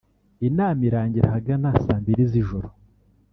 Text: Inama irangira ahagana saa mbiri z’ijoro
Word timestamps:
Inama 0.47 0.81
irangira 0.87 1.25
ahagana 1.29 1.69
saa 1.83 2.01
mbiri 2.01 2.23
z’ijoro 2.31 2.67